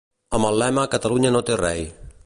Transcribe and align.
Amb 0.37 0.47
el 0.47 0.57
lema 0.61 0.87
Catalunya 0.95 1.33
no 1.37 1.43
té 1.51 1.59
rei. 1.63 1.87